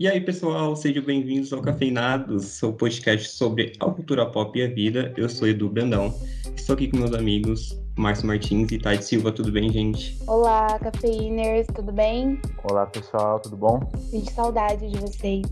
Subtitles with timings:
[0.00, 4.66] E aí, pessoal, sejam bem-vindos ao Cafeinados, seu podcast sobre a cultura pop e a
[4.66, 5.12] vida.
[5.14, 6.14] Eu sou Edu Brandão,
[6.56, 9.30] estou aqui com meus amigos Márcio Martins e Tati Silva.
[9.30, 10.16] Tudo bem, gente?
[10.26, 12.40] Olá, cafeiners, tudo bem?
[12.64, 13.78] Olá, pessoal, tudo bom?
[14.10, 15.42] Sinto saudade de vocês.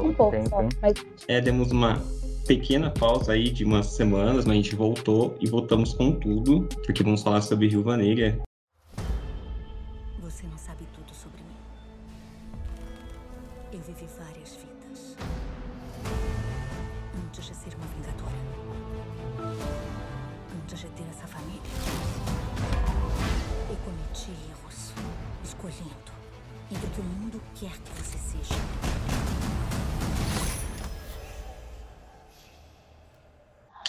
[0.00, 0.94] Um pouco tempo, só, mas
[1.28, 2.02] É, demos uma
[2.44, 7.04] pequena pausa aí de umas semanas, mas a gente voltou e voltamos com tudo, porque
[7.04, 8.36] vamos falar sobre Viúva Negra.
[13.86, 15.16] Vivi várias vidas.
[17.26, 18.36] Antes de ser uma vingadora.
[20.62, 21.60] Antes de ter essa família.
[23.68, 24.92] Eu cometi erros.
[25.42, 26.12] Escolhendo
[26.70, 28.54] entre o que o mundo quer que você seja.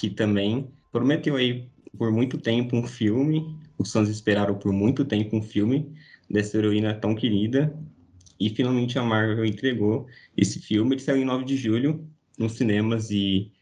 [0.04, 3.58] que também prometeu aí por muito tempo um filme.
[3.78, 5.96] Os fãs esperaram por muito tempo um filme
[6.30, 7.74] dessa heroína tão querida.
[8.44, 10.06] E finalmente a Marvel entregou
[10.36, 10.96] esse filme.
[10.96, 12.06] Ele saiu em 9 de julho
[12.38, 13.54] nos cinemas e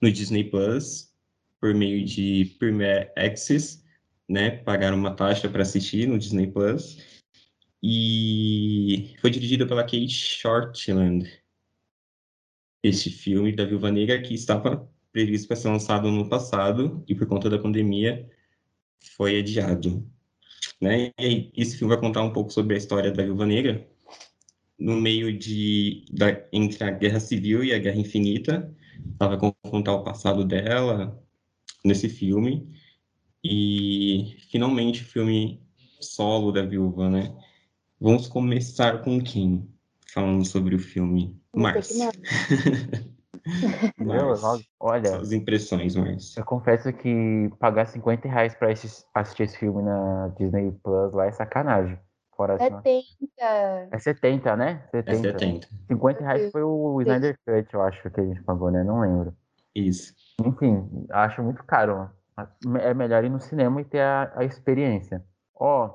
[0.00, 1.12] no Disney Plus,
[1.60, 3.84] por meio de Premier Access,
[4.26, 4.50] né?
[4.50, 7.20] Pagaram uma taxa para assistir no Disney Plus.
[7.82, 11.30] E foi dirigido pela Kate Shortland.
[12.82, 17.26] Este filme da Viúva Negra que estava previsto para ser lançado no passado e por
[17.26, 18.26] conta da pandemia
[19.16, 20.02] foi adiado.
[20.80, 21.12] Né?
[21.20, 23.86] E esse filme vai contar um pouco sobre a história da Viúva Negra
[24.80, 28.74] no meio de da, entre a Guerra Civil e a Guerra Infinita.
[29.20, 31.22] Ela vai confrontar o passado dela
[31.84, 32.68] nesse filme
[33.44, 35.62] e finalmente o filme
[36.00, 37.34] solo da Viúva, né?
[38.00, 39.68] Vamos começar com quem?
[40.12, 41.38] Falando sobre o filme.
[41.54, 42.10] Márcio.
[43.98, 46.40] Nossa, olha, Suas impressões, Márcio.
[46.40, 51.26] eu confesso que pagar 50 reais pra esse- assistir esse filme na Disney Plus lá
[51.26, 51.98] é sacanagem.
[52.48, 52.80] Assim, ó.
[52.80, 53.88] 70.
[53.92, 54.84] É 70, né?
[54.92, 55.38] É 70.
[55.38, 55.68] 70.
[55.88, 58.84] 50 reais foi o Snyder Cut, eu acho, que a gente pagou, né?
[58.84, 59.34] Não lembro.
[59.74, 60.14] Isso.
[60.44, 62.10] Enfim, acho muito caro.
[62.80, 65.22] É melhor ir no cinema e ter a, a experiência.
[65.54, 65.92] Ó,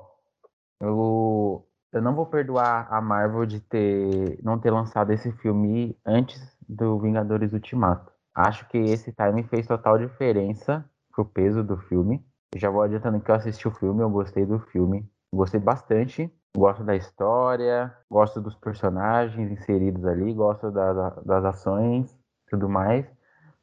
[0.80, 6.40] eu, eu não vou perdoar a Marvel de ter não ter lançado esse filme antes
[6.68, 8.12] do Vingadores Ultimato.
[8.34, 12.24] Acho que esse time fez total diferença pro peso do filme.
[12.54, 15.08] Já vou adiantando que eu assisti o filme, eu gostei do filme.
[15.32, 16.32] Gostei bastante.
[16.56, 22.16] Gosto da história, gosto dos personagens inseridos ali, gosto das, das ações
[22.48, 23.06] tudo mais.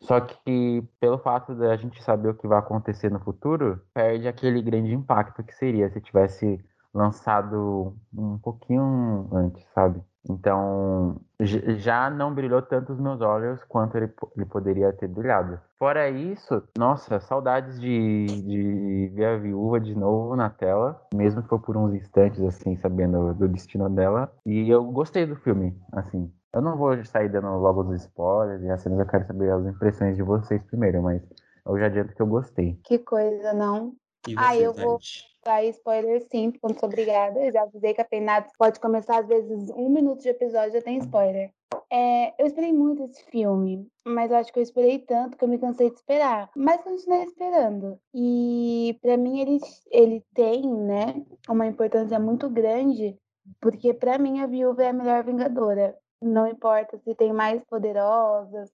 [0.01, 4.27] Só que pelo fato de a gente saber o que vai acontecer no futuro, perde
[4.27, 6.63] aquele grande impacto que seria se tivesse
[6.93, 10.03] lançado um pouquinho antes, sabe?
[10.29, 15.59] Então, já não brilhou tanto os meus olhos quanto ele, ele poderia ter brilhado.
[15.77, 21.49] Fora isso, nossa, saudades de, de ver a viúva de novo na tela, mesmo que
[21.49, 24.31] for por uns instantes, assim, sabendo do destino dela.
[24.45, 26.31] E eu gostei do filme, assim.
[26.53, 30.15] Eu não vou sair dando logo os spoilers e assim, eu quero saber as impressões
[30.15, 31.21] de vocês primeiro, mas
[31.65, 32.79] eu já adianto que eu gostei.
[32.83, 33.93] Que coisa, não?
[34.27, 34.99] E Ah, eu vou-?
[35.45, 37.39] Aí, spoiler sim, muito obrigada.
[37.39, 40.81] Eu já avisei que a Peinados pode começar, às vezes, um minuto de episódio já
[40.81, 41.51] tem spoiler.
[41.91, 45.49] É, eu esperei muito esse filme, mas eu acho que eu esperei tanto que eu
[45.49, 46.49] me cansei de esperar.
[46.55, 47.99] Mas continuei esperando.
[48.13, 49.59] E pra mim ele,
[49.91, 53.17] ele tem, né, uma importância muito grande,
[53.59, 55.95] porque pra mim a viúva é a melhor vingadora.
[56.21, 58.71] Não importa se tem mais poderosas,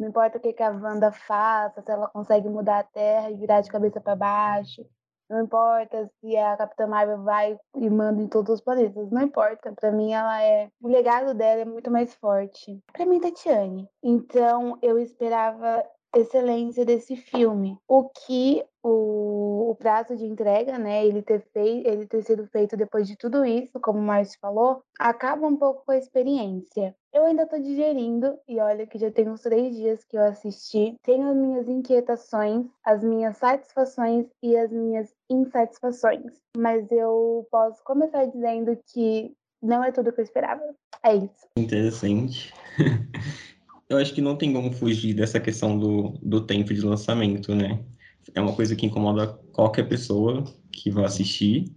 [0.00, 3.36] não importa o que, que a Wanda faça, se ela consegue mudar a Terra e
[3.36, 4.82] virar de cabeça para baixo.
[5.28, 9.10] Não importa se a Capitã Marvel vai e manda em todos os planetas.
[9.10, 9.72] Não importa.
[9.78, 10.70] Pra mim, ela é.
[10.82, 12.82] O legado dela é muito mais forte.
[12.92, 13.88] Pra mim, Tatiane.
[14.02, 15.84] Então, eu esperava
[16.14, 17.78] excelência desse filme.
[17.88, 21.06] O que o, o prazo de entrega, né?
[21.06, 24.82] Ele ter, fei, ele ter sido feito depois de tudo isso, como o Márcio falou,
[24.98, 26.94] acaba um pouco com a experiência.
[27.12, 30.94] Eu ainda tô digerindo, e olha que já tem uns três dias que eu assisti.
[31.02, 36.32] Tenho as minhas inquietações, as minhas satisfações e as minhas insatisfações.
[36.56, 40.62] Mas eu posso começar dizendo que não é tudo que eu esperava.
[41.02, 41.48] É isso.
[41.56, 42.54] Interessante.
[43.90, 47.84] Eu acho que não tem como fugir dessa questão do, do tempo de lançamento, né?
[48.32, 51.74] É uma coisa que incomoda qualquer pessoa que vai assistir.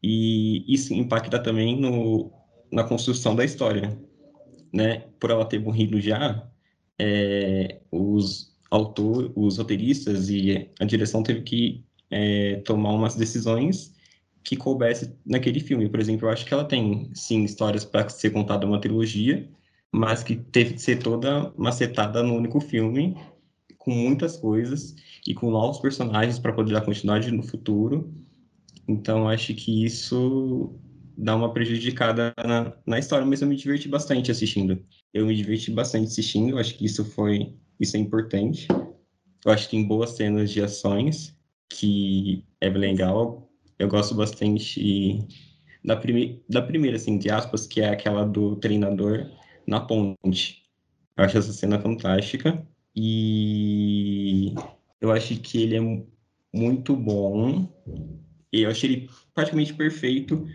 [0.00, 2.32] E isso impacta também no,
[2.70, 3.98] na construção da história,
[4.72, 5.08] né?
[5.18, 6.48] Por ela ter morrido já,
[6.96, 13.92] é, os autores, os roteiristas e a direção teve que é, tomar umas decisões
[14.44, 15.88] que coubesse naquele filme.
[15.88, 19.50] Por exemplo, eu acho que ela tem, sim, histórias para ser contada uma trilogia,
[19.92, 23.16] mas que teve que ser toda macetada no único filme,
[23.78, 24.94] com muitas coisas
[25.26, 28.12] e com novos personagens para poder dar continuidade no futuro.
[28.86, 30.78] Então, acho que isso
[31.16, 34.82] dá uma prejudicada na, na história, mas eu me diverti bastante assistindo.
[35.12, 38.68] Eu me diverti bastante assistindo, acho que isso foi isso é importante.
[39.44, 41.34] Eu acho que tem boas cenas de ações,
[41.70, 43.50] que é legal.
[43.78, 45.26] Eu gosto bastante
[45.82, 49.26] da, prime da primeira, assim, de aspas, que é aquela do treinador
[49.66, 50.64] na ponte.
[51.16, 52.66] Eu acho essa cena fantástica.
[52.94, 54.54] E
[55.00, 56.04] eu acho que ele é
[56.52, 57.68] muito bom.
[58.52, 60.46] Eu achei ele praticamente perfeito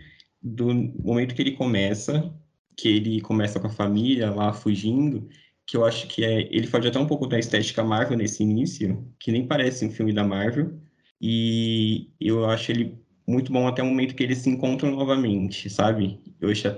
[0.42, 2.32] do momento que ele começa,
[2.76, 5.28] que ele começa com a família lá fugindo,
[5.66, 9.04] que eu acho que é, ele faz até um pouco da estética Marvel nesse início,
[9.18, 10.78] que nem parece um filme da Marvel,
[11.20, 16.20] e eu acho ele muito bom até o momento que eles se encontram novamente, sabe?
[16.40, 16.68] Eu acho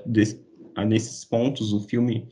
[0.84, 2.28] nesses pontos o filme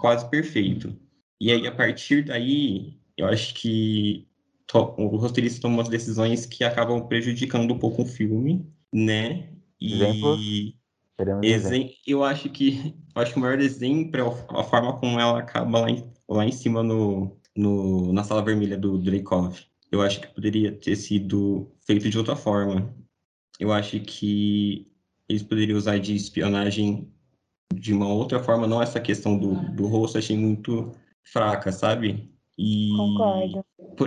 [0.00, 0.96] quase perfeito.
[1.40, 4.26] E aí, a partir daí, eu acho que
[4.72, 9.48] o roteirista toma umas decisões que acabam prejudicando um pouco o filme, né?
[9.80, 10.02] E
[11.42, 11.90] exemplo?
[12.06, 15.80] eu acho que eu acho que o maior exemplo é a forma como ela acaba
[15.80, 19.58] lá em, lá em cima no, no, na sala vermelha do Dreykov.
[19.90, 22.94] Eu acho que poderia ter sido feito de outra forma.
[23.58, 24.86] Eu acho que
[25.28, 27.12] eles poderiam usar de espionagem
[27.74, 32.30] de uma outra forma, não essa questão do, do rosto, achei muito fraca, sabe?
[32.58, 33.64] E Concordo.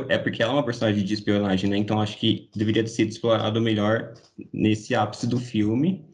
[0.10, 1.78] É porque ela é uma personagem de espionagem, né?
[1.78, 4.14] Então acho que deveria ter sido explorado melhor
[4.52, 6.06] nesse ápice do filme.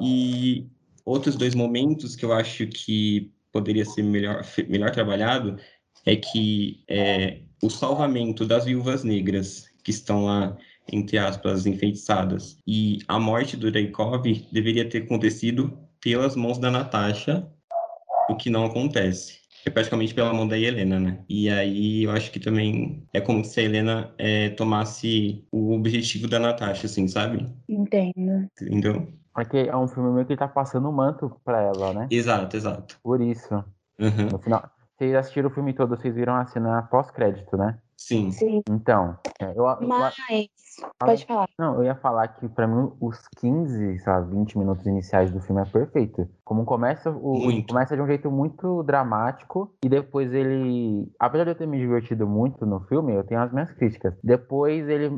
[0.00, 0.66] E
[1.04, 5.58] outros dois momentos que eu acho que poderia ser melhor, melhor trabalhado
[6.06, 10.56] é que é, o salvamento das viúvas negras que estão lá,
[10.90, 14.22] entre aspas, enfeitiçadas, e a morte do Reikov
[14.52, 17.46] deveria ter acontecido pelas mãos da Natasha,
[18.28, 21.18] o que não acontece é praticamente pela mão da Helena, né?
[21.28, 26.28] E aí eu acho que também é como se a Helena é, tomasse o objetivo
[26.28, 27.46] da Natasha, assim, sabe?
[27.68, 28.48] Entendo.
[28.60, 29.08] Entendeu?
[29.34, 32.08] Porque é um filme meio que tá passando o manto pra ela, né?
[32.10, 32.98] Exato, exato.
[33.02, 33.54] Por isso.
[33.98, 34.28] Uhum.
[34.32, 37.78] No final, vocês assistiram o filme todo, vocês viram a cena pós-crédito, né?
[37.98, 38.30] Sim.
[38.30, 38.62] Sim.
[38.70, 40.14] Então, é, eu, Mas,
[40.98, 41.48] pode falar.
[41.58, 45.40] Não, eu ia falar que pra mim os 15, sei lá, 20 minutos iniciais do
[45.40, 46.28] filme é perfeito.
[46.44, 51.54] Como começa, o, começa de um jeito muito dramático e depois ele, apesar de eu
[51.56, 54.14] ter me divertido muito no filme, eu tenho as minhas críticas.
[54.22, 55.10] Depois ele,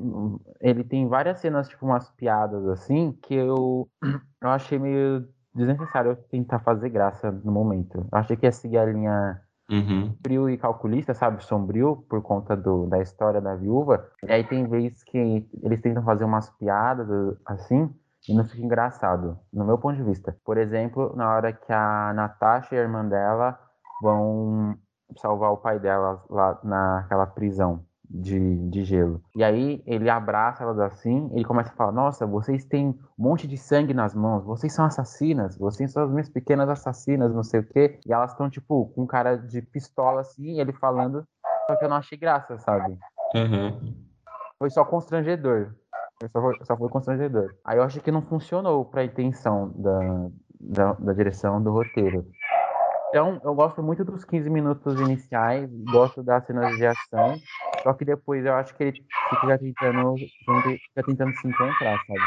[0.60, 6.16] ele tem várias cenas, tipo umas piadas assim, que eu, eu achei meio desnecessário eu
[6.16, 7.98] tentar fazer graça no momento.
[8.10, 10.16] Eu achei que ia seguir a linha Uhum.
[10.22, 11.44] Frio e calculista, sabe?
[11.44, 14.08] Sombrio, por conta do, da história da viúva.
[14.24, 17.08] E aí tem vezes que eles tentam fazer umas piadas
[17.46, 17.88] assim,
[18.28, 20.36] e não fica engraçado, no meu ponto de vista.
[20.44, 23.58] Por exemplo, na hora que a Natasha e a irmã dela
[24.02, 24.76] vão
[25.16, 29.22] salvar o pai dela lá naquela prisão de, de gelo.
[29.36, 33.46] E aí ele abraça elas assim, ele começa a falar: Nossa, vocês têm um monte
[33.46, 37.60] de sangue nas mãos, vocês são assassinas, vocês são as minhas pequenas assassinas, não sei
[37.60, 38.00] o quê.
[38.04, 41.24] E elas estão, tipo, com cara de pistola assim, ele falando,
[41.68, 42.98] só que eu não achei graça, sabe?
[43.34, 43.94] Uhum.
[44.58, 45.72] Foi só constrangedor.
[46.32, 47.54] Só foi, só foi constrangedor.
[47.64, 50.28] Aí eu acho que não funcionou para a intenção da,
[50.60, 52.26] da, da direção do roteiro.
[53.10, 57.40] Então, eu gosto muito dos 15 minutos iniciais, gosto das cenas de ação,
[57.82, 62.20] só que depois eu acho que ele fica tentando, fica tentando se encontrar, sabe?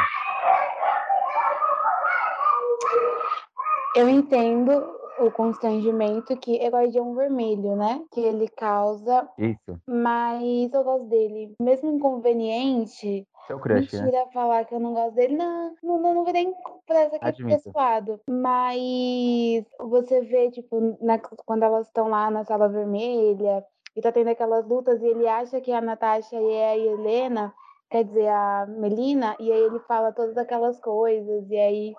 [3.95, 4.72] Eu entendo
[5.19, 8.01] o constrangimento que é Guardião Vermelho, né?
[8.12, 9.29] Que ele causa.
[9.38, 9.79] Isso.
[9.88, 11.53] Mas eu gosto dele.
[11.62, 14.31] Mesmo inconveniente, seu crush, Mentira né?
[14.33, 15.36] falar que eu não gosto dele.
[15.36, 16.51] Não, não, não, não vou nem
[16.88, 17.63] pra essa aqui Admito.
[17.63, 18.19] pessoado.
[18.27, 23.63] Mas você vê, tipo, na- quando elas estão lá na sala vermelha
[23.95, 27.53] e tá tendo aquelas lutas e ele acha que a Natasha é a Helena,
[27.89, 31.93] quer dizer, a Melina, e aí ele fala todas aquelas coisas, e aí,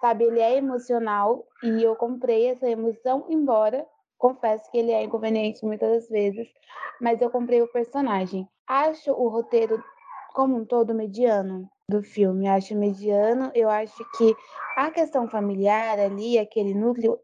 [0.00, 3.86] sabe, ele é emocional e eu comprei essa emoção, embora
[4.18, 6.48] confesso que ele é inconveniente muitas das vezes,
[7.00, 8.48] mas eu comprei o personagem.
[8.66, 9.82] Acho o roteiro
[10.34, 12.48] como um todo mediano do filme.
[12.48, 13.50] Acho mediano.
[13.54, 14.34] Eu acho que
[14.76, 17.18] a questão familiar ali, aquele núcleo,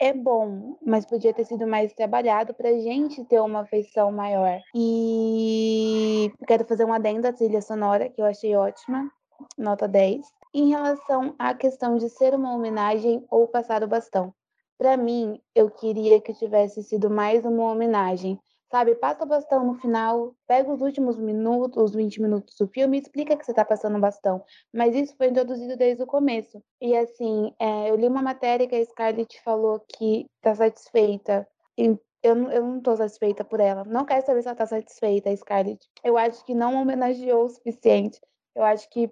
[0.00, 4.58] é bom, mas podia ter sido mais trabalhado para gente ter uma afeição maior.
[4.74, 9.10] E quero fazer um adendo à trilha sonora, que eu achei ótima,
[9.58, 10.26] nota 10.
[10.54, 14.32] Em relação à questão de ser uma homenagem ou passar o bastão.
[14.78, 19.74] Para mim, eu queria que tivesse sido mais uma homenagem, Sabe, passa o bastão no
[19.80, 23.64] final, pega os últimos minutos, os 20 minutos do filme e explica que você está
[23.64, 24.44] passando o bastão.
[24.72, 26.62] Mas isso foi introduzido desde o começo.
[26.80, 31.48] E assim, é, eu li uma matéria que a Scarlett falou que está satisfeita.
[31.76, 33.84] E eu, eu não estou satisfeita por ela.
[33.84, 35.84] Não quero saber se ela está satisfeita, a Scarlett.
[36.04, 38.20] Eu acho que não homenageou o suficiente.
[38.54, 39.10] Eu acho que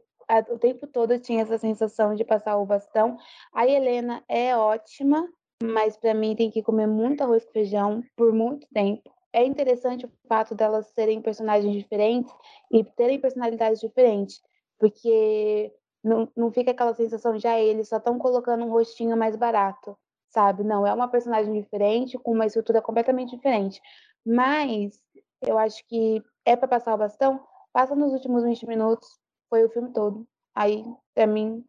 [0.50, 3.16] o tempo todo eu tinha essa sensação de passar o bastão.
[3.52, 5.28] A Helena é ótima,
[5.60, 9.17] mas para mim tem que comer muito arroz com feijão por muito tempo.
[9.32, 12.32] É interessante o fato delas serem personagens diferentes
[12.70, 14.40] e terem personalidades diferentes,
[14.78, 19.36] porque não, não fica aquela sensação de ah, eles só estão colocando um rostinho mais
[19.36, 19.96] barato,
[20.28, 20.64] sabe?
[20.64, 23.80] Não, é uma personagem diferente, com uma estrutura completamente diferente.
[24.24, 24.98] Mas
[25.42, 27.40] eu acho que é para passar o bastão,
[27.72, 29.08] passa nos últimos 20 minutos,
[29.50, 30.26] foi o filme todo.
[30.54, 31.64] Aí, para mim,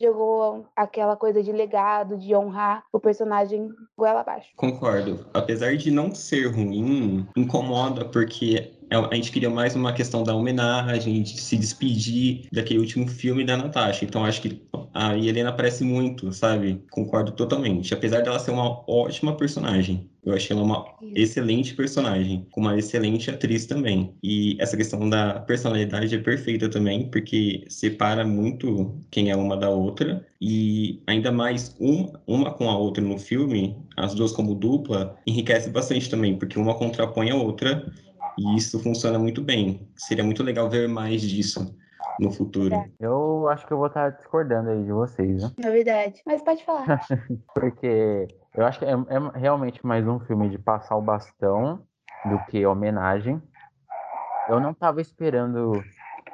[0.00, 4.48] jogou aquela coisa de legado, de honrar o personagem goela abaixo.
[4.56, 5.26] Concordo.
[5.34, 10.34] Apesar de não ser ruim, incomoda porque é, a gente queria mais uma questão da
[10.34, 14.04] homenagem, de se despedir daquele último filme da Natasha.
[14.04, 14.60] Então acho que
[14.92, 16.82] a Helena aparece muito, sabe?
[16.90, 17.94] Concordo totalmente.
[17.94, 20.10] Apesar dela ser uma ótima personagem.
[20.22, 24.14] Eu achei ela uma excelente personagem, com uma excelente atriz também.
[24.22, 29.70] E essa questão da personalidade é perfeita também, porque separa muito quem é uma da
[29.70, 30.26] outra.
[30.40, 35.70] E ainda mais um, uma com a outra no filme, as duas como dupla, enriquece
[35.70, 37.90] bastante também, porque uma contrapõe a outra
[38.38, 39.88] e isso funciona muito bem.
[39.96, 41.74] Seria muito legal ver mais disso
[42.20, 42.74] no futuro.
[42.74, 42.90] É.
[42.98, 45.50] Eu acho que eu vou estar discordando aí de vocês, né?
[45.58, 46.22] Novidade.
[46.26, 47.00] Mas pode falar.
[47.54, 51.82] Porque eu acho que é, é, realmente mais um filme de passar o bastão
[52.24, 53.40] do que homenagem.
[54.48, 55.72] Eu não estava esperando.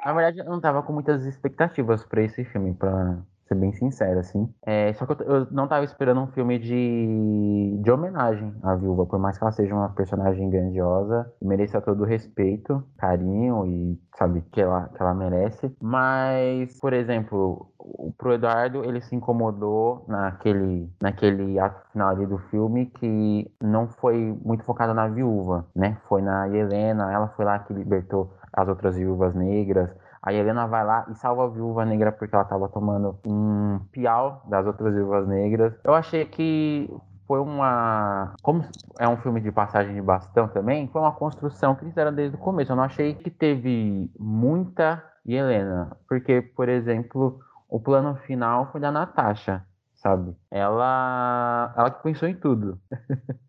[0.03, 3.17] Na verdade, eu não estava com muitas expectativas para esse filme, para
[3.47, 4.51] ser bem sincero, assim.
[4.65, 9.05] É, só que eu, eu, não tava esperando um filme de, de homenagem à viúva,
[9.05, 14.41] por mais que ela seja uma personagem grandiosa, mereça todo o respeito, carinho e, sabe,
[14.51, 15.75] que ela, que ela merece.
[15.81, 17.71] Mas, por exemplo,
[18.17, 24.37] pro Eduardo, ele se incomodou naquele, naquele ato final ali do filme que não foi
[24.43, 25.97] muito focado na viúva, né?
[26.07, 29.89] Foi na Helena, ela foi lá que libertou as outras viúvas negras.
[30.21, 34.43] A Helena vai lá e salva a viúva negra porque ela estava tomando um piau
[34.49, 35.73] das outras viúvas negras.
[35.83, 36.89] Eu achei que
[37.27, 38.33] foi uma.
[38.41, 38.63] Como
[38.99, 42.39] é um filme de passagem de bastão também, foi uma construção que fizeram desde o
[42.39, 42.71] começo.
[42.71, 45.97] Eu não achei que teve muita Helena.
[46.07, 50.35] Porque, por exemplo, o plano final foi da Natasha, sabe?
[50.49, 51.73] Ela.
[51.75, 52.79] Ela que pensou em tudo.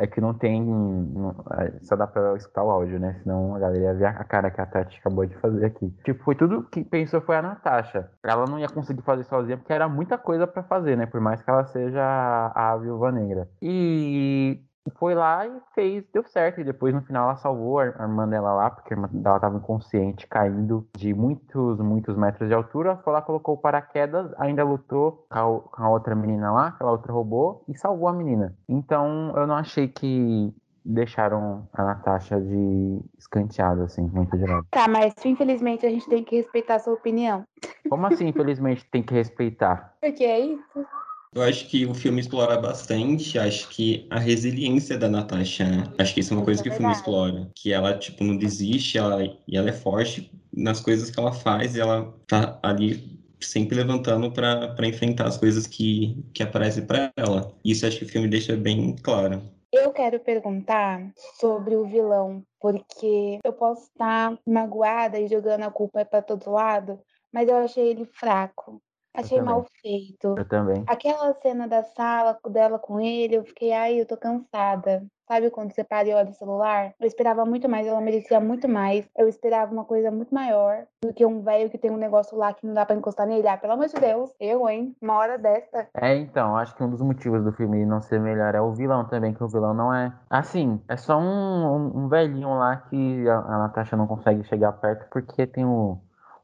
[0.00, 0.64] É que não tem.
[0.64, 3.20] Não, é, só dá pra escutar o áudio, né?
[3.22, 5.90] Senão a galera ia ver a cara que a Tati acabou de fazer aqui.
[6.02, 8.10] Tipo, foi tudo que pensou foi a Natasha.
[8.24, 11.04] Ela não ia conseguir fazer sozinha porque era muita coisa para fazer, né?
[11.04, 13.46] Por mais que ela seja a, a viúva negra.
[13.60, 14.62] E
[14.96, 16.60] foi lá e fez, deu certo.
[16.60, 19.56] E depois no final ela salvou a irmã dela lá, porque a irmã dela estava
[19.56, 22.96] inconsciente, caindo de muitos, muitos metros de altura.
[23.04, 26.92] Foi lá, colocou o paraquedas, ainda lutou com a, com a outra menina lá, aquela
[26.92, 28.54] outra robô, e salvou a menina.
[28.68, 34.66] Então eu não achei que deixaram a Natasha de escanteada, assim, muito direto.
[34.70, 37.44] Tá, mas infelizmente a gente tem que respeitar a sua opinião.
[37.88, 39.94] Como assim, infelizmente, tem que respeitar?
[40.00, 40.86] Porque é isso.
[41.32, 45.84] Eu acho que o filme explora bastante, acho que a resiliência da Natasha, né?
[45.96, 47.48] Acho que isso é uma coisa que o filme explora.
[47.54, 51.76] Que ela, tipo, não desiste, ela, e ela é forte nas coisas que ela faz,
[51.76, 57.54] e ela tá ali sempre levantando para enfrentar as coisas que, que aparecem para ela.
[57.64, 59.40] Isso acho que o filme deixa bem claro.
[59.72, 66.04] Eu quero perguntar sobre o vilão, porque eu posso estar magoada e jogando a culpa
[66.04, 66.98] para todo lado,
[67.32, 68.82] mas eu achei ele fraco.
[69.14, 70.34] Achei mal feito.
[70.38, 70.84] Eu também.
[70.86, 75.04] Aquela cena da sala dela com ele, eu fiquei, ai, eu tô cansada.
[75.30, 76.92] Sabe quando você para e olha o celular?
[76.98, 79.08] Eu esperava muito mais, ela merecia muito mais.
[79.16, 82.52] Eu esperava uma coisa muito maior do que um velho que tem um negócio lá
[82.52, 83.46] que não dá pra encostar nele.
[83.46, 84.92] Ah, pelo amor de Deus, eu, hein?
[85.00, 85.86] Uma hora dessa.
[85.94, 89.04] É, então, acho que um dos motivos do filme não ser melhor é o vilão
[89.04, 90.12] também, que o vilão não é.
[90.28, 94.72] Assim, é só um, um, um velhinho lá que a, a Natasha não consegue chegar
[94.72, 95.96] perto porque tem o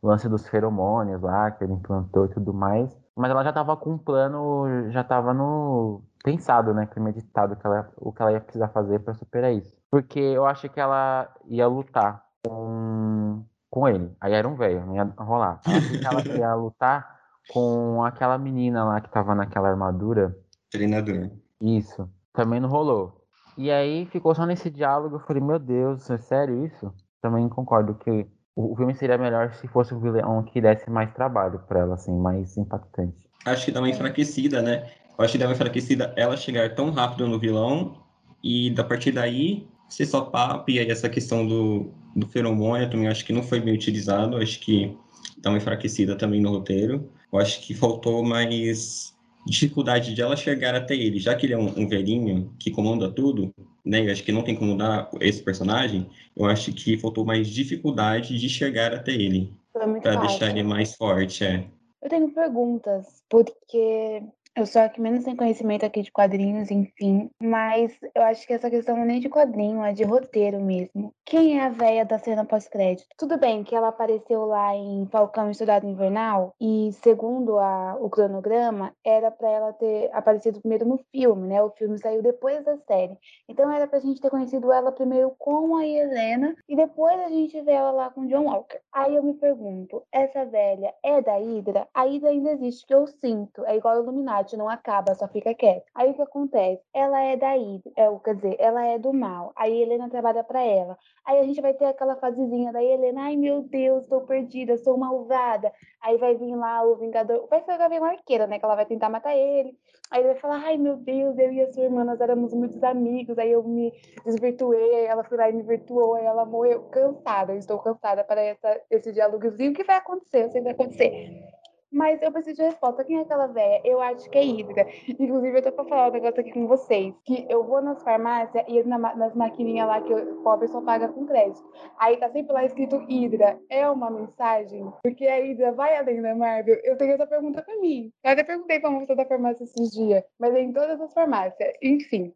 [0.07, 2.97] o lance dos feromônios lá, que ele implantou e tudo mais.
[3.17, 7.91] Mas ela já estava com um plano, já estava no pensado, né, premeditado que ela,
[7.97, 9.77] o que ela ia precisar fazer para superar isso.
[9.91, 14.15] Porque eu achei que ela ia lutar com, com ele.
[14.21, 15.61] Aí era um velho, não ia rolar.
[15.67, 17.17] Eu achei que ela ia lutar
[17.53, 20.37] com aquela menina lá que estava naquela armadura.
[20.71, 21.31] Treinador.
[21.61, 22.09] Isso.
[22.33, 23.25] Também não rolou.
[23.57, 25.17] E aí ficou só nesse diálogo.
[25.17, 26.93] Eu falei, meu Deus, é sério isso?
[27.23, 31.61] Também concordo que o filme seria melhor se fosse o vilão que desse mais trabalho
[31.69, 33.29] para ela, assim, mais impactante.
[33.45, 34.91] Acho que dá uma enfraquecida, né?
[35.19, 38.03] Eu acho que dá uma enfraquecida ela chegar tão rápido no vilão
[38.43, 43.09] e da partir daí ser só papo e aí essa questão do, do feromônio também
[43.09, 44.97] acho que não foi bem utilizado, acho que
[45.39, 47.11] dá uma enfraquecida também no roteiro.
[47.33, 49.15] Eu acho que faltou mais
[49.47, 53.11] dificuldade de ela chegar até ele, já que ele é um, um velhinho que comanda
[53.11, 53.55] tudo,
[53.87, 54.05] né?
[54.07, 56.11] Eu acho que não tem como dar esse personagem.
[56.37, 59.55] Eu acho que faltou mais dificuldade de chegar até ele.
[59.73, 60.21] Fácil.
[60.21, 61.65] deixar ele mais forte, é.
[62.03, 64.23] Eu tenho perguntas, porque
[64.57, 68.55] eu sou a que menos tem conhecimento aqui de quadrinhos, enfim, mas eu acho que
[68.55, 71.13] essa questão não é nem de quadrinho, é de roteiro mesmo.
[71.27, 73.07] Quem é a véia da cena pós-crédito?
[73.19, 78.09] Tudo bem que ela apareceu lá em Falcão e Soldado Invernal, e segundo a- o
[78.09, 81.63] cronograma, era pra ela ter aparecido primeiro no filme, né?
[81.63, 83.19] O filme saiu depois da série.
[83.49, 87.61] Então era pra gente ter conhecido ela primeiro com a Helena, e depois a gente
[87.61, 88.79] vê ela lá com o John Walker.
[88.93, 91.87] Aí eu me pergunto, essa velha é da Hydra?
[91.93, 93.65] A Hydra ainda existe, que eu sinto.
[93.67, 95.87] É igual o Illuminati, não acaba, só fica quieto.
[95.95, 96.83] Aí o que acontece?
[96.93, 99.53] Ela é da Hydra, é, quer dizer, ela é do mal.
[99.57, 100.99] Aí Helena trabalha pra ela.
[101.25, 104.99] Aí a gente vai ter aquela fasezinha da Helena, ai meu Deus, tô perdida, sou
[104.99, 105.73] malvada.
[106.03, 108.59] Aí vai vir lá o Vingador, vai ser o Gavião Arqueiro, né?
[108.59, 109.75] Que ela vai tentar matar ele.
[110.11, 112.83] Aí ele vai falar, ai meu Deus, eu e a sua irmã, nós éramos muitos
[112.83, 113.39] amigos.
[113.39, 113.93] Aí eu me
[114.25, 116.83] desvirtuei, aí ela foi lá e me virtuou, aí ela morreu.
[116.91, 119.73] Cansada, eu estou cansada para essa, esse diálogozinho.
[119.73, 120.45] Que vai acontecer?
[120.45, 121.57] Eu sei que vai acontecer.
[121.97, 123.03] Mas eu preciso de resposta.
[123.05, 123.81] Quem é aquela véia?
[123.83, 124.87] Eu acho que é Hydra.
[125.19, 127.15] Inclusive, eu tô pra falar um negócio aqui com vocês.
[127.25, 131.09] Que eu vou nas farmácias e na nas maquininhas lá que o pobre só paga
[131.09, 131.65] com crédito.
[131.99, 133.59] Aí tá sempre lá escrito Hydra.
[133.71, 134.93] É uma mensagem?
[135.03, 136.79] Porque a Hydra vai além da Marvel?
[136.85, 138.13] Eu tenho essa pergunta pra mim.
[138.23, 140.23] Eu até perguntei pra moça da farmácia esses dias.
[140.39, 141.73] Mas é em todas as farmácias.
[141.83, 142.35] Enfim.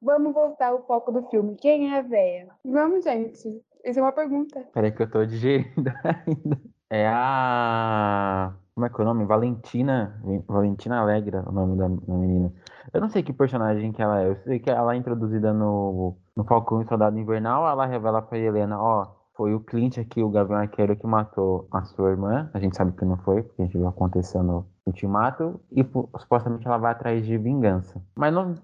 [0.00, 1.54] Vamos voltar ao foco do filme.
[1.56, 2.48] Quem é a véia?
[2.64, 3.62] Vamos, gente.
[3.84, 4.66] Isso é uma pergunta.
[4.72, 6.60] Peraí que eu tô digerindo ainda.
[6.90, 8.54] É a.
[8.74, 9.24] Como é que é o nome?
[9.26, 10.20] Valentina.
[10.48, 12.52] Valentina Alegra, o nome da, da menina.
[12.92, 14.28] Eu não sei que personagem que ela é.
[14.28, 17.68] Eu sei que ela é introduzida no, no Falcão e Soldado Invernal.
[17.68, 21.84] Ela revela pra Helena: Ó, foi o Clint aqui, o Gavião Arqueiro, que matou a
[21.84, 22.50] sua irmã.
[22.54, 25.60] A gente sabe que não foi, porque a gente viu acontecendo no Ultimato.
[25.70, 25.84] E
[26.18, 28.02] supostamente ela vai atrás de vingança.
[28.16, 28.54] Mas não,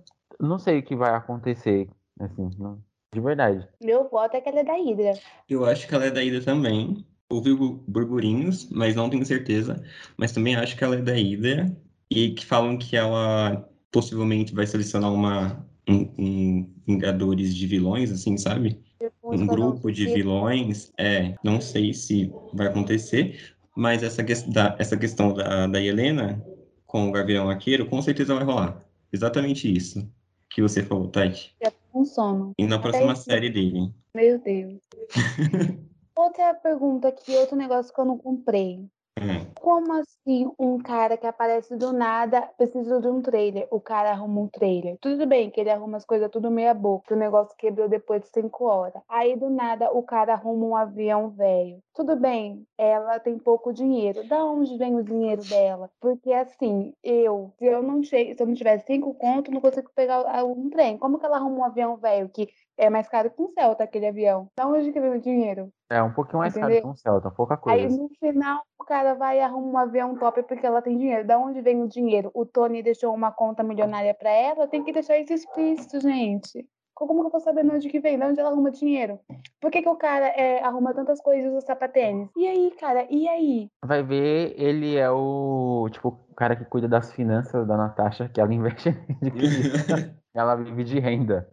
[0.41, 1.88] não sei o que vai acontecer.
[2.19, 2.79] Assim, não-
[3.12, 3.67] de verdade.
[3.83, 5.12] Meu voto é que ela é da Hydra.
[5.49, 7.07] Eu acho que ela é da Ida também.
[7.31, 9.83] Ouvi bu- burburinhos, mas não tenho certeza.
[10.17, 11.77] Mas também acho que ela é da Ida.
[12.11, 18.38] E que falam que ela possivelmente vai selecionar uma, um, um Vingadores de vilões, assim,
[18.38, 18.81] sabe?
[19.23, 20.91] Um grupo de vilões.
[20.97, 23.55] É, não sei se vai acontecer.
[23.77, 26.43] Mas essa, ques- da- essa questão da, da Helena
[26.87, 28.83] com o Gavião Arqueiro, com certeza vai rolar.
[29.12, 30.11] Exatamente isso
[30.49, 31.55] que você falou, Tati.
[31.95, 32.53] Um sono.
[32.59, 33.25] E na próxima isso.
[33.25, 33.93] série dele.
[34.14, 34.81] Meu Deus.
[36.18, 38.81] Outra pergunta aqui, outro negócio que eu não comprei.
[39.20, 39.48] Hum.
[39.61, 43.66] Como assim um cara que aparece do nada precisa de um trailer?
[43.71, 44.97] O cara arruma um trailer.
[45.01, 48.29] Tudo bem que ele arruma as coisas tudo meia boca, o negócio quebrou depois de
[48.29, 49.03] cinco horas.
[49.09, 51.81] Aí do nada o cara arruma um avião velho.
[51.94, 54.27] Tudo bem, ela tem pouco dinheiro.
[54.29, 55.90] Da onde vem o dinheiro dela?
[56.01, 60.44] Porque assim, eu, se eu não, se eu não tivesse cinco contos, não consigo pegar
[60.44, 60.97] um trem.
[60.97, 64.07] Como que ela arruma um avião velho que é mais caro que um Celta aquele
[64.07, 64.49] avião?
[64.57, 65.73] Da onde que vem o dinheiro?
[65.90, 66.83] É um pouquinho mais caro Entendeu?
[66.83, 67.97] que um Celta, pouca Aí coisa.
[67.97, 71.27] no final cara vai e arruma um avião top porque ela tem dinheiro.
[71.27, 72.31] Da onde vem o dinheiro?
[72.33, 76.66] O Tony deixou uma conta milionária pra ela, tem que deixar isso explícito, gente.
[76.94, 78.18] Como que eu vou saber de onde que vem?
[78.18, 79.20] De onde ela arruma dinheiro?
[79.61, 82.29] Por que, que o cara é, arruma tantas coisas e usa sapatênis?
[82.37, 83.07] E aí, cara?
[83.09, 83.70] E aí?
[83.85, 88.40] Vai ver, ele é o tipo o cara que cuida das finanças da Natasha, que
[88.40, 88.90] ela investe
[89.22, 89.31] de
[90.35, 91.48] ela vive de renda.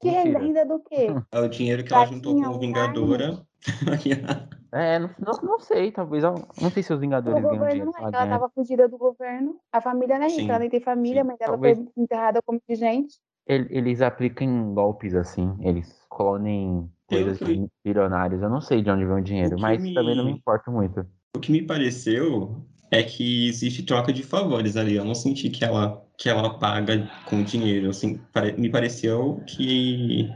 [0.00, 0.38] Que renda?
[0.38, 0.62] Mentira.
[0.62, 1.08] Renda do quê?
[1.32, 2.58] É o dinheiro que ela juntou com o.
[2.58, 3.44] Vingadora.
[4.72, 5.10] É, não,
[5.42, 6.22] não, sei, talvez.
[6.22, 7.86] Não sei se os O Vingadores ganham dinheiro.
[7.86, 8.38] não é, ela que ela ganha.
[8.38, 9.56] tava fugida do governo.
[9.72, 11.26] A família não é rica, ela nem tem família, sim.
[11.28, 13.16] mas ela Talvez- foi enterrada como gente.
[13.46, 18.42] Ele- Eles aplicam golpes assim, eles clonem coisas fui- de bilionários.
[18.42, 20.70] Eu não sei de onde vem o dinheiro, que mas me- também não me importo
[20.70, 21.04] muito.
[21.36, 24.94] O que me pareceu é que existe troca de favores ali.
[24.94, 27.90] Eu não senti que ela, que ela paga com dinheiro.
[27.90, 30.28] Assim, pare- me pareceu que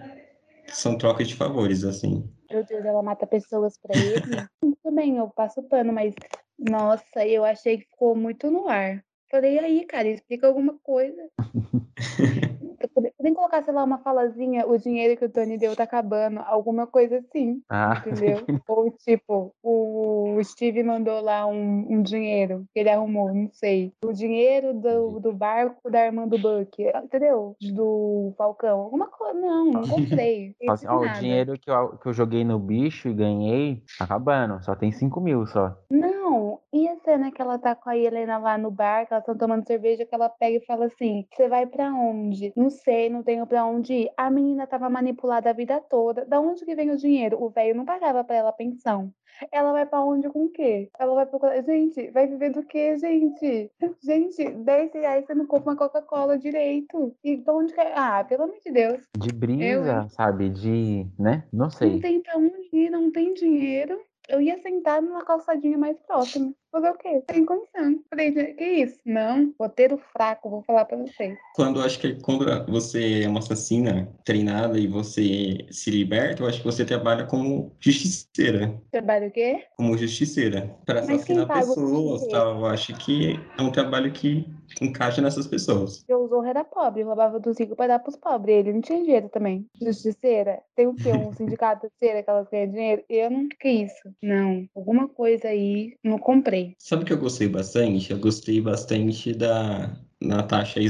[0.69, 2.29] são trocas de favores, assim.
[2.51, 4.47] Meu Deus, ela mata pessoas pra ele.
[4.61, 6.15] Tudo bem, eu passo pano, mas
[6.59, 9.05] nossa, eu achei que ficou muito no ar.
[9.31, 11.29] Falei, aí, cara, explica alguma coisa.
[13.25, 16.87] Podem colocar, sei lá, uma falazinha, o dinheiro que o Tony deu tá acabando, alguma
[16.87, 18.45] coisa assim, Ah, entendeu?
[18.69, 23.95] Ou tipo, o Steve mandou lá um, um dinheiro que ele arrumou, não sei.
[24.05, 27.57] O dinheiro do, do barco da irmã do Buck, entendeu?
[27.73, 29.41] Do Falcão, alguma coisa.
[29.41, 30.55] Não, não comprei.
[30.69, 34.63] Assim, ó, o dinheiro que eu, que eu joguei no bicho e ganhei, tá acabando.
[34.63, 35.75] Só tem 5 mil só.
[35.91, 39.23] Não, e a cena que ela tá com a Helena lá no bar, que elas
[39.23, 42.53] estão tomando cerveja, que ela pega e fala assim: Você vai pra onde?
[42.57, 44.11] Não sei, não tenho pra onde ir.
[44.17, 46.25] A menina tava manipulada a vida toda.
[46.27, 47.43] Da onde que vem o dinheiro?
[47.43, 49.11] O velho não pagava pra ela pensão.
[49.51, 50.89] Ela vai pra onde com o quê?
[50.99, 51.61] Ela vai procurar.
[51.63, 53.71] Gente, vai viver do quê, gente?
[54.05, 57.15] Gente, 10 reais você não compra uma Coca-Cola direito.
[57.25, 57.81] E pra onde que.
[57.81, 59.03] Ah, pelo amor de Deus.
[59.19, 60.09] De Eu, brisa, hein?
[60.11, 60.51] sabe?
[60.51, 61.45] De, né?
[61.53, 62.01] Não Não sei.
[62.01, 63.99] tem pra onde ir, não tem dinheiro.
[64.29, 66.53] eu ia sentar numa calçadinha mais próxima.
[66.75, 67.23] Fazer o quê?
[67.31, 68.01] Sem condição.
[68.11, 68.99] Falei, que isso?
[69.07, 71.39] Não, roteiro fraco, vou falar pra vocês.
[71.55, 76.49] Quando eu acho que quando você é uma assassina treinada e você se liberta, eu
[76.49, 78.75] acho que você trabalha como justiceira.
[78.91, 79.65] Trabalho o quê?
[79.77, 80.77] Como justiceira.
[80.85, 82.59] Quem assassinar pessoas, tal.
[82.59, 84.45] Eu acho que é um trabalho que
[84.81, 86.05] encaixa nessas pessoas.
[86.09, 88.57] O Zorro era pobre, roubava dos ricos pra dar pros pobres.
[88.57, 89.65] Ele não tinha dinheiro também.
[89.81, 90.61] Justiceira?
[90.75, 91.11] Tem o quê?
[91.11, 93.05] Um sindicato de cera que elas ganham dinheiro?
[93.09, 94.13] Eu não que isso.
[94.23, 94.69] Não.
[94.75, 96.64] Alguma coisa aí não comprei.
[96.79, 98.11] Sabe o que eu gostei bastante?
[98.11, 100.81] Eu gostei bastante da Natasha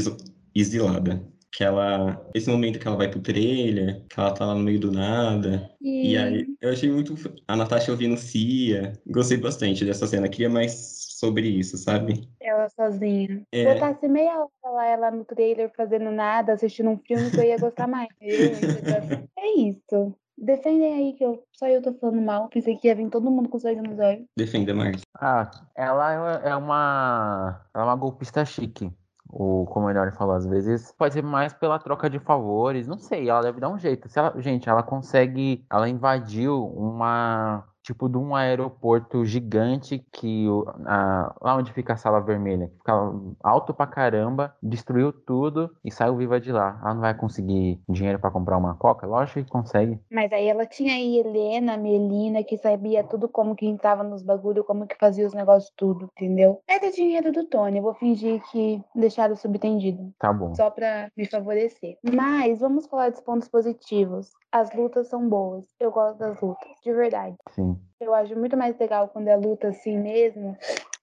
[0.55, 1.23] exilada.
[1.53, 2.29] Que ela.
[2.35, 5.71] Esse momento que ela vai pro trailer, que ela tá lá no meio do nada.
[5.81, 7.15] E aí, eu achei muito.
[7.47, 8.93] A Natasha ouvindo Cia.
[9.07, 10.29] Gostei bastante dessa cena.
[10.29, 12.29] Queria mais sobre isso, sabe?
[12.41, 13.47] Ela sozinha.
[13.53, 13.73] É.
[13.73, 17.59] Botasse meia hora lá ela no trailer fazendo nada, assistindo um filme que eu ia
[17.59, 18.09] gostar mais.
[19.37, 20.15] É isso.
[20.45, 22.49] Defendem aí que eu, só eu tô falando mal.
[22.49, 24.27] Pensei que ia vir todo mundo com sangue nos olhos.
[24.37, 25.01] Defenda, Marcos.
[25.19, 27.63] Ah, ela é é uma.
[27.73, 28.93] Ela é uma golpista chique.
[29.27, 32.99] O, como o Melhor falou, às vezes pode ser mais pela troca de favores, não
[32.99, 34.09] sei, ela deve dar um jeito.
[34.09, 35.65] Se ela, gente, ela consegue.
[35.71, 37.65] Ela invadiu uma.
[37.85, 40.47] Tipo de um aeroporto gigante que
[40.87, 45.91] a- lá onde fica a sala vermelha, que fica alto pra caramba, destruiu tudo e
[45.91, 46.79] saiu viva de lá.
[46.83, 49.07] Ela não vai conseguir dinheiro pra comprar uma coca?
[49.07, 50.01] Lógico que consegue.
[50.11, 54.65] Mas aí ela tinha aí Helena, Melina, que sabia tudo como que entrava nos bagulho,
[54.65, 56.63] como que fazia os negócios tudo, entendeu?
[56.67, 57.77] Era dinheiro do Tony.
[57.77, 60.11] Eu vou fingir que deixaram subentendido.
[60.19, 60.55] Tá bom.
[60.55, 61.99] só pra me favorecer.
[62.03, 64.31] Mas vamos falar dos pontos positivos.
[64.51, 65.67] As lutas são boas.
[65.81, 67.37] Eu gosto das lutas, de verdade.
[67.51, 67.74] Sim.
[68.01, 70.57] Eu acho muito mais legal quando é luta assim mesmo,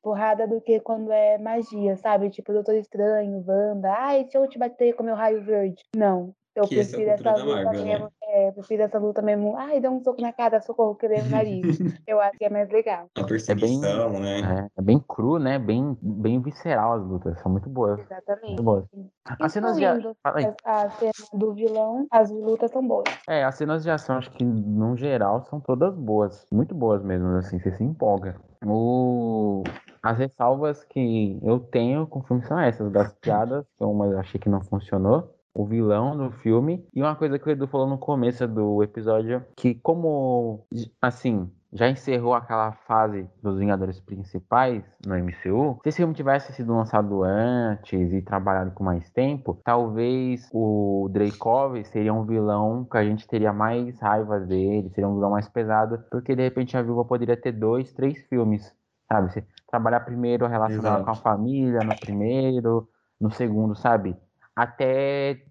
[0.04, 2.30] porrada, do que quando é magia, sabe?
[2.30, 3.92] Tipo, Doutor Estranho, Wanda.
[3.92, 5.84] Ai, se eu te bater com meu raio verde.
[5.96, 6.34] Não.
[6.56, 8.10] Eu Que essa é prefiro essa da luta Marvel, né?
[8.34, 9.58] É, eu prefiro essa luta mesmo.
[9.58, 11.66] Ai, dá um soco na cara, socorro, quebrei o nariz.
[12.08, 13.08] eu acho que é mais legal.
[13.18, 14.40] A perseguição, né?
[14.40, 15.60] É, é bem cru, né?
[15.60, 17.38] Bem, bem visceral as lutas.
[17.42, 18.00] São muito boas.
[18.00, 18.48] Exatamente.
[18.48, 18.86] Muito boas.
[19.26, 19.84] As cenas de.
[19.84, 20.54] Aí.
[20.64, 23.04] a cena do vilão, as lutas são boas.
[23.28, 26.46] É, as cenas de ação, acho que no geral são todas boas.
[26.54, 28.38] Muito boas mesmo, assim, você se empolga.
[28.66, 29.64] O...
[30.02, 34.20] As ressalvas que eu tenho com o filme são essas, das piadas, que uma eu
[34.20, 35.36] achei que não funcionou.
[35.54, 36.86] O vilão do filme.
[36.94, 40.66] E uma coisa que o Edu falou no começo do episódio, que como,
[41.02, 46.76] assim, já encerrou aquela fase dos Vingadores principais no MCU, se esse filme tivesse sido
[46.76, 53.04] lançado antes e trabalhado com mais tempo, talvez o Dreykov seria um vilão que a
[53.04, 57.06] gente teria mais raiva dele, seria um vilão mais pesado, porque de repente a Viúva
[57.06, 58.74] poderia ter dois, três filmes,
[59.08, 59.32] sabe?
[59.32, 61.06] Você trabalhar primeiro dela Exato.
[61.06, 62.88] com a família, no primeiro,
[63.20, 64.16] no segundo, sabe?
[64.62, 65.44] Até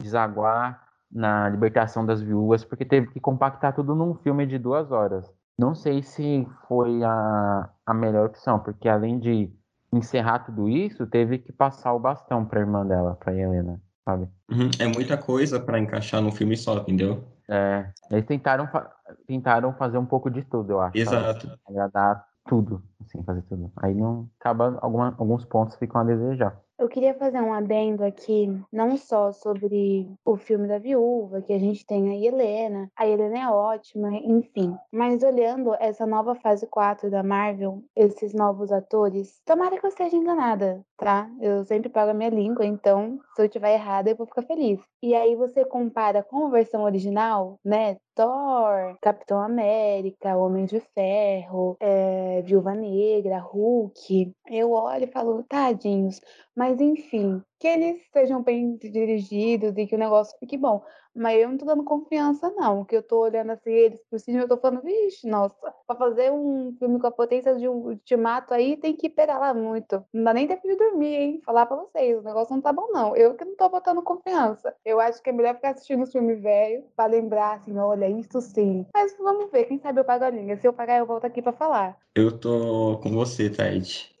[0.00, 5.30] desaguar na libertação das viúvas, porque teve que compactar tudo num filme de duas horas.
[5.58, 9.50] Não sei se foi a, a melhor opção, porque além de
[9.92, 14.28] encerrar tudo isso, teve que passar o bastão pra irmã dela, pra Helena, sabe?
[14.50, 14.68] Uhum.
[14.80, 17.24] É muita coisa pra encaixar num filme só, entendeu?
[17.48, 18.90] É, eles tentaram, fa-
[19.26, 21.02] tentaram fazer um pouco de tudo, eu acho.
[21.04, 21.16] sabe?
[21.16, 21.58] Exato.
[21.68, 23.72] Agradar tudo, assim, fazer tudo.
[23.76, 26.58] Aí não acaba, alguma, alguns pontos ficam a desejar.
[26.78, 31.58] Eu queria fazer um adendo aqui, não só sobre o filme da viúva, que a
[31.58, 34.76] gente tem a Helena, a Helena é ótima, enfim.
[34.92, 40.16] Mas olhando essa nova fase 4 da Marvel, esses novos atores, tomara que eu esteja
[40.16, 41.30] enganada, tá?
[41.40, 44.80] Eu sempre pago a minha língua, então se eu estiver errada eu vou ficar feliz.
[45.02, 47.96] E aí você compara com a versão original, né?
[48.14, 54.32] Thor, Capitão América, Homem de Ferro, é, Viúva Negra, Hulk.
[54.48, 56.20] Eu olho e falo, tadinhos.
[56.56, 60.82] Mas enfim, que eles sejam bem dirigidos e que o negócio fique bom.
[61.14, 62.84] Mas eu não tô dando confiança, não.
[62.84, 65.54] Que eu tô olhando assim, eles por cima, eu tô falando, vixe, nossa,
[65.86, 70.04] pra fazer um filme com a potência de um ultimato aí, tem que lá muito.
[70.12, 71.42] Não dá nem tempo de dormir, hein?
[71.44, 73.16] Falar pra vocês, o negócio não tá bom, não.
[73.16, 74.74] Eu que não tô botando confiança.
[74.84, 78.40] Eu acho que é melhor ficar assistindo os filmes velhos pra lembrar, assim, olha, isso
[78.42, 78.84] sim.
[78.92, 80.58] Mas vamos ver, quem sabe eu pago a língua.
[80.58, 81.96] Se eu pagar, eu volto aqui pra falar.
[82.14, 84.14] Eu tô com você, Tide.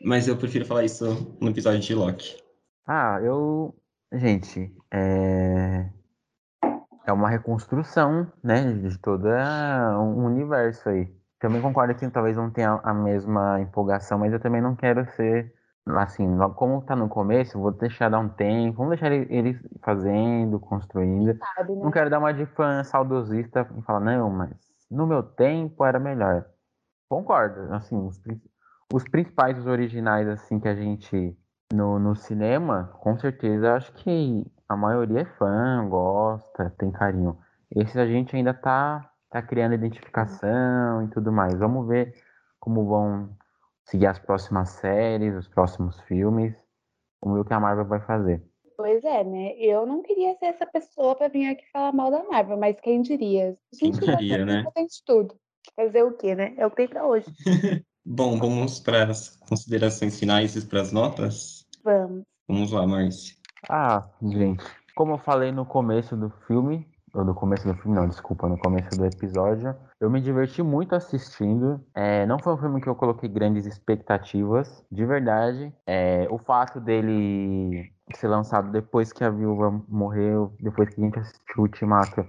[0.00, 1.04] Mas eu prefiro falar isso
[1.40, 2.45] no episódio de Loki.
[2.86, 3.74] Ah, eu.
[4.12, 5.90] Gente, é.
[7.06, 11.14] É uma reconstrução, né, de todo um universo aí.
[11.38, 15.54] Também concordo que talvez não tenha a mesma empolgação, mas eu também não quero ser,
[15.86, 20.58] assim, como tá no começo, vou deixar dar um tempo, vamos deixar ele- eles fazendo,
[20.58, 21.38] construindo.
[21.56, 21.84] Sabe, né?
[21.84, 24.50] Não quero dar uma de fã saudosista e falar, não, mas
[24.90, 26.44] no meu tempo era melhor.
[27.08, 28.20] Concordo, assim, os,
[28.92, 31.36] os principais, os originais, assim, que a gente
[31.72, 37.38] no, no cinema, com certeza, acho que a maioria é fã, gosta, tem carinho.
[37.74, 41.58] Esses a gente ainda tá tá criando identificação e tudo mais.
[41.58, 42.14] Vamos ver
[42.58, 43.36] como vão
[43.84, 46.54] seguir as próximas séries, os próximos filmes.
[47.20, 48.42] Vamos ver o que a Marvel vai fazer.
[48.76, 49.54] Pois é, né?
[49.58, 53.00] Eu não queria ser essa pessoa pra vir aqui falar mal da Marvel, mas quem
[53.00, 53.56] diria?
[53.78, 54.64] Quem diria, né?
[54.74, 55.34] Tem de tudo.
[55.74, 56.54] Fazer o quê, né?
[56.56, 57.26] É o que tem pra hoje.
[58.04, 61.55] Bom, vamos para as considerações finais e para as notas?
[61.86, 62.24] Vamos.
[62.48, 63.36] Vamos lá, Márcia.
[63.70, 64.64] Ah, gente,
[64.96, 68.58] como eu falei no começo do filme, ou no começo do filme, não, desculpa, no
[68.58, 71.80] começo do episódio, eu me diverti muito assistindo.
[71.94, 75.72] É, não foi um filme que eu coloquei grandes expectativas, de verdade.
[75.86, 81.20] É, o fato dele ser lançado depois que a viúva morreu, depois que a gente
[81.20, 82.26] assistiu o Ultimato,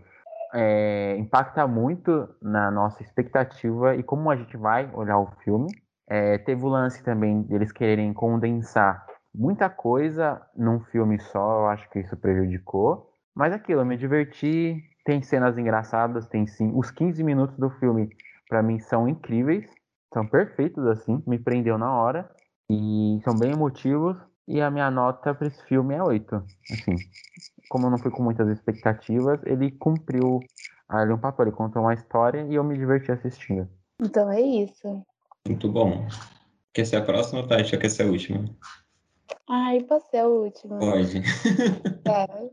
[0.54, 5.72] é, impacta muito na nossa expectativa e como a gente vai olhar o filme.
[6.08, 9.04] É, teve o lance também deles quererem condensar
[9.38, 13.14] muita coisa num filme só, eu acho que isso prejudicou.
[13.36, 16.72] Mas aquilo, eu me diverti, tem cenas engraçadas, tem sim.
[16.76, 18.10] Os 15 minutos do filme,
[18.50, 19.70] para mim, são incríveis,
[20.12, 22.30] são perfeitos assim, me prendeu na hora
[22.68, 24.18] e são bem emotivos.
[24.48, 26.42] E a minha nota para esse filme é 8.
[26.72, 26.96] Assim,
[27.70, 30.40] como eu não fui com muitas expectativas, ele cumpriu
[30.88, 33.68] ali um papel, ele contou uma história e eu me diverti assistindo.
[34.02, 35.04] Então é isso.
[35.46, 36.08] Muito bom.
[36.74, 38.46] Quer ser a próxima, Tati, ou quer ser a última?
[39.50, 40.78] Ai, posso ser a última?
[40.78, 41.22] Pode.
[42.06, 42.50] É.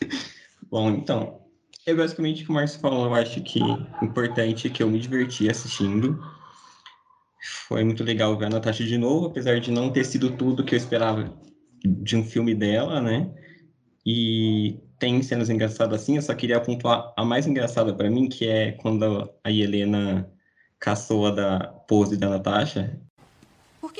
[0.70, 1.40] Bom, então,
[1.86, 3.06] é basicamente o que o Márcio falou.
[3.06, 6.18] Eu acho que o importante é que eu me diverti assistindo.
[7.68, 10.74] Foi muito legal ver a Natasha de novo, apesar de não ter sido tudo que
[10.74, 11.32] eu esperava
[11.84, 13.30] de um filme dela, né?
[14.06, 18.48] E tem cenas engraçadas assim, eu só queria pontuar a mais engraçada para mim, que
[18.48, 20.30] é quando a Helena
[20.78, 22.98] caçou a da pose da Natasha.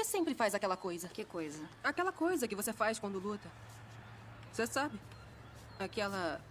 [0.05, 1.09] Que sempre faz aquela coisa?
[1.09, 1.65] Que coisa?
[1.83, 3.51] Aquela coisa que você faz quando luta.
[4.53, 5.01] Você sabe?
[5.79, 6.43] Aquela.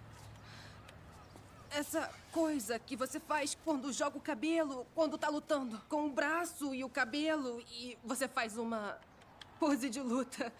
[1.69, 5.79] Essa coisa que você faz quando joga o cabelo, quando tá lutando.
[5.87, 8.97] Com o braço e o cabelo e você faz uma
[9.59, 10.51] pose de luta.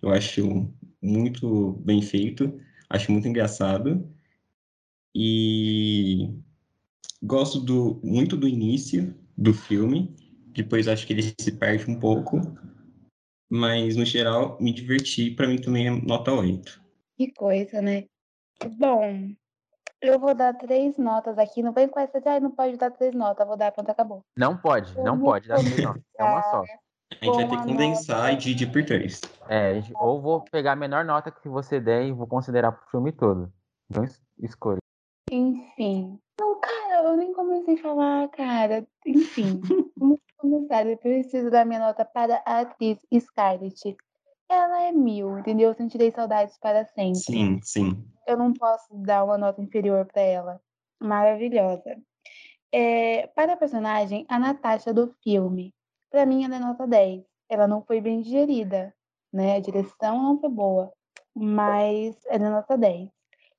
[0.00, 2.58] Eu acho muito bem feito,
[2.88, 4.10] acho muito engraçado.
[5.14, 6.30] E
[7.22, 10.16] gosto do, muito do início do filme,
[10.62, 12.36] depois acho que ele se perde um pouco,
[13.50, 16.80] mas no geral me diverti, para mim também é nota 8.
[17.16, 18.04] Que coisa, né?
[18.76, 19.32] Bom,
[20.00, 21.62] eu vou dar três notas aqui.
[21.62, 23.46] Não vem com essa de, ai, não pode dar três notas.
[23.46, 24.20] Vou dar, pronto, acabou.
[24.36, 26.64] Não pode, não Vamos pode dar três notas, é uma só.
[27.20, 29.20] A gente vai ter que condensar e dividir por três.
[29.48, 33.10] É, ou vou pegar a menor nota que você der e vou considerar pro filme
[33.12, 33.52] todo.
[33.90, 34.78] Então es- escolha.
[35.30, 36.18] Enfim.
[36.60, 38.86] Cara, eu nem comecei a falar, cara.
[39.06, 39.60] Enfim,
[39.96, 40.86] vamos começar.
[40.86, 43.96] Eu preciso dar minha nota para a atriz Scarlett.
[44.48, 45.68] Ela é mil, entendeu?
[45.68, 47.20] Eu sentirei saudades para sempre.
[47.20, 48.04] Sim, sim.
[48.26, 50.60] Eu não posso dar uma nota inferior para ela.
[51.00, 51.96] Maravilhosa.
[52.72, 55.74] É, para a personagem, a Natasha do filme,
[56.10, 57.24] para mim ela é nota 10.
[57.48, 58.94] Ela não foi bem digerida,
[59.32, 59.56] né?
[59.56, 60.92] A direção não foi boa,
[61.34, 63.10] mas ela é nota 10.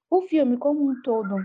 [0.09, 1.35] O filme, como um todo,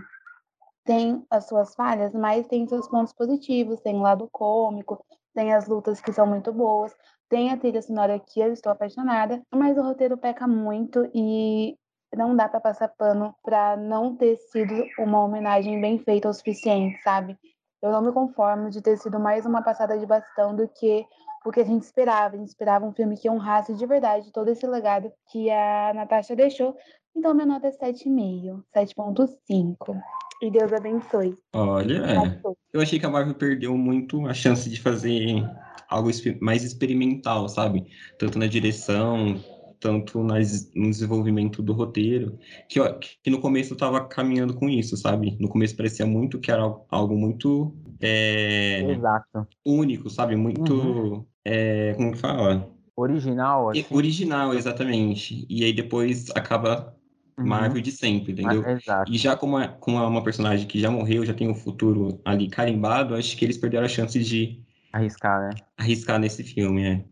[0.85, 5.67] tem as suas falhas, mas tem seus pontos positivos, tem o lado cômico, tem as
[5.67, 6.95] lutas que são muito boas,
[7.27, 11.75] tem a trilha sonora que eu estou apaixonada, mas o roteiro peca muito e
[12.15, 17.01] não dá para passar pano para não ter sido uma homenagem bem feita o suficiente,
[17.01, 17.37] sabe?
[17.81, 21.05] Eu não me conformo de ter sido mais uma passada de bastão do que
[21.45, 22.35] o que a gente esperava.
[22.35, 26.35] A gente esperava um filme que honrasse de verdade todo esse legado que a Natasha
[26.35, 26.75] deixou.
[27.15, 30.01] Então, minha nota é 7,5, 7,5.
[30.41, 31.37] E Deus abençoe.
[31.53, 32.41] Olha, é.
[32.73, 35.41] Eu achei que a Marvel perdeu muito a chance de fazer
[35.87, 36.09] algo
[36.41, 37.85] mais experimental, sabe?
[38.19, 39.41] Tanto na direção,
[39.79, 44.67] tanto nas, no desenvolvimento do roteiro, que, eu- que no começo eu tava caminhando com
[44.69, 45.37] isso, sabe?
[45.39, 49.47] No começo parecia muito que era algo muito é, Exato.
[49.65, 50.35] único, sabe?
[50.35, 51.25] Muito, Uhum.
[51.45, 52.69] é, como que fala?
[52.97, 53.85] Original, assim.
[53.89, 55.45] Original, exatamente.
[55.49, 56.93] E aí depois acaba
[57.37, 57.45] Uhum.
[57.47, 58.63] Marvel de sempre, entendeu?
[58.87, 59.03] Ah.
[59.07, 62.21] E já como é, como é uma personagem que já morreu, já tem o futuro
[62.23, 65.49] ali carimbado, acho que eles perderam a chance de Arriscar, né?
[65.77, 67.05] arriscar nesse filme, né?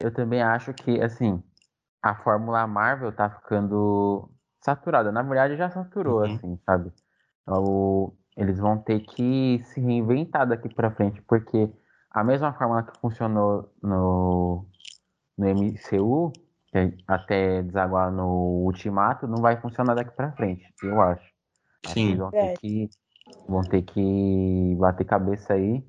[0.00, 1.42] Eu também acho que, assim,
[2.02, 4.28] a Fórmula Marvel tá ficando
[4.60, 5.12] saturada.
[5.12, 6.34] Na verdade, já saturou, Uhum.
[6.34, 6.92] assim, sabe?
[7.46, 11.68] O- Eles vão ter que se reinventar daqui pra frente, porque
[12.10, 14.64] a mesma fórmula que funcionou no,
[15.36, 16.47] no MCU, é
[17.06, 21.24] até desaguar no Ultimato, não vai funcionar daqui pra frente, eu acho.
[21.84, 22.16] Acho que Sim.
[22.16, 22.90] vão ter que,
[23.48, 25.82] vão ter que bater cabeça aí.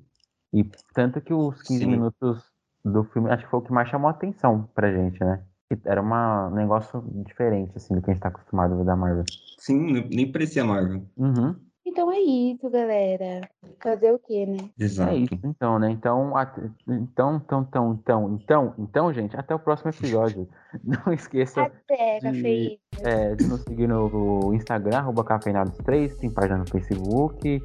[0.52, 0.64] E
[0.94, 1.90] tanto que os 15 Sim.
[1.90, 2.44] minutos
[2.84, 5.44] do filme, acho que foi o que mais chamou a atenção pra gente, né?
[5.84, 8.96] Era uma, um negócio diferente, assim, do que a gente tá acostumado a ver da
[8.96, 9.24] Marvel.
[9.58, 11.06] Sim, nem parecia Marvel.
[11.16, 11.54] Uhum.
[11.86, 13.40] Então é isso, galera.
[13.82, 14.58] Fazer o quê, né?
[14.78, 15.10] Exato.
[15.12, 15.90] É isso, então, né?
[15.90, 20.46] Então, at- então, então, então, então, então, então, gente, até o próximo episódio.
[20.84, 26.68] Não esqueça Até, de- é, de nos seguir no Instagram, arroba cafeinados3, tem página no
[26.68, 27.60] Facebook,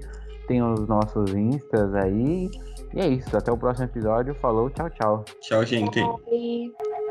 [0.47, 2.49] tem os nossos instas aí.
[2.93, 4.33] E é isso, até o próximo episódio.
[4.35, 5.25] Falou, tchau, tchau.
[5.41, 5.99] Tchau, gente.
[6.01, 7.04] Bye.